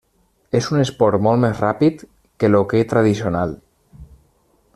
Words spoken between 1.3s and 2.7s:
més ràpid que